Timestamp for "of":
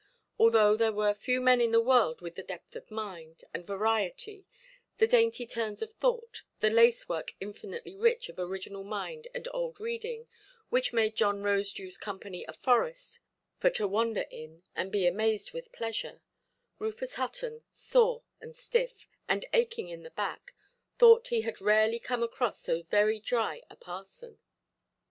2.75-2.89, 5.83-5.91, 8.27-8.39